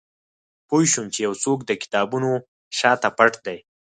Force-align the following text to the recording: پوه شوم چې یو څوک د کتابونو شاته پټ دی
پوه 0.67 0.83
شوم 0.91 1.07
چې 1.13 1.19
یو 1.27 1.33
څوک 1.43 1.59
د 1.65 1.71
کتابونو 1.81 2.31
شاته 2.77 3.09
پټ 3.17 3.33
دی 3.45 3.57